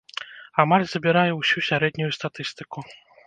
[0.63, 2.79] Амаль забірае ўсю сярэднюю статыстыку.